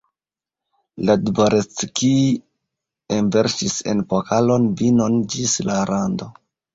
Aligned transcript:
La 1.09 1.15
dvoreckij 1.25 2.23
enverŝis 3.17 3.75
en 3.93 4.01
pokalon 4.15 4.65
vinon 4.81 5.19
ĝis 5.35 5.55
la 5.69 5.77
rando. 5.91 6.29